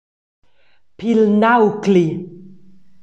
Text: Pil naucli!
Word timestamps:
Pil 0.97 1.21
naucli! 1.41 2.05